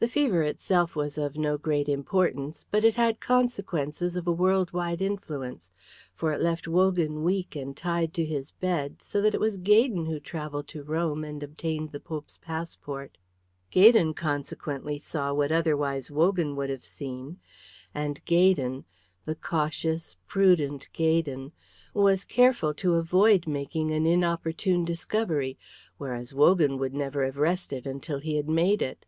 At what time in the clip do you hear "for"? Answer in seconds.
6.14-6.32